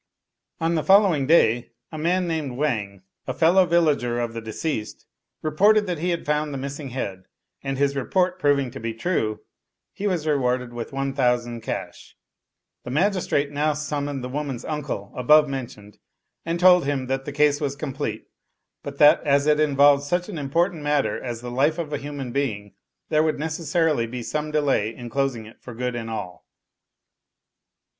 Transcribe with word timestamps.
On 0.59 0.73
the 0.73 0.83
following 0.83 1.27
day, 1.27 1.73
a 1.91 1.97
man 1.99 2.27
named 2.27 2.57
Wang, 2.57 3.03
a 3.27 3.35
fellow 3.35 3.67
vil 3.67 3.83
lager 3.83 4.19
of 4.19 4.33
the 4.33 4.41
deceased, 4.41 5.05
reported 5.43 5.85
that 5.85 5.99
he 5.99 6.09
had 6.09 6.25
found 6.25 6.51
the 6.51 6.57
miss 6.57 6.79
ing 6.79 6.89
head; 6.89 7.25
and 7.63 7.77
his 7.77 7.95
report 7.95 8.39
proving 8.39 8.71
to 8.71 8.79
be 8.79 8.95
true, 8.95 9.41
he 9.93 10.07
was 10.07 10.25
re 10.25 10.35
warded 10.35 10.73
with 10.73 10.91
1,000 10.91 11.61
cash. 11.61 12.17
The 12.83 12.89
magistrate 12.89 13.51
now 13.51 13.73
summoned 13.73 14.23
the 14.23 14.29
woman's 14.29 14.65
uncle 14.65 15.13
above 15.15 15.47
mentioned, 15.47 15.99
and 16.47 16.59
told 16.59 16.85
him 16.85 17.05
that 17.05 17.25
the 17.25 17.31
case 17.31 17.61
was 17.61 17.75
complete, 17.75 18.25
but 18.81 18.97
that 18.97 19.23
as 19.23 19.45
it 19.45 19.59
involved 19.59 20.01
such 20.01 20.27
an 20.29 20.39
important 20.39 20.81
matter 20.81 21.23
as 21.23 21.41
the 21.41 21.51
life 21.51 21.77
of 21.77 21.93
a 21.93 21.99
human 21.99 22.31
being, 22.31 22.73
there 23.09 23.21
would 23.21 23.37
necessarily 23.37 24.07
be 24.07 24.23
some 24.23 24.49
delay 24.49 24.95
in 24.95 25.11
closing 25.11 25.45
it 25.45 25.61
for 25.61 25.75
good 25.75 25.95
and 25.95 26.09
all. 26.09 26.47